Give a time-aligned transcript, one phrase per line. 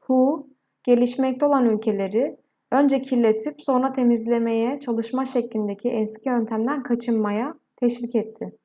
[0.00, 0.16] hu
[0.82, 2.36] gelişmekte olan ülkeleri
[2.70, 8.58] önce kirletip sonra temizlemeye çalışma şeklindeki eski yöntemden kaçınmaya teşvik etti